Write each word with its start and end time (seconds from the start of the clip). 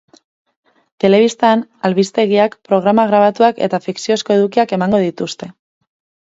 Telebistan 1.03 1.61
albistegiak, 1.89 2.55
programa 2.69 3.05
grabatuak 3.11 3.61
eta 3.69 3.81
fikziozko 3.89 4.37
edukiak 4.39 4.75
emango 4.79 5.05
dituzte. 5.05 5.53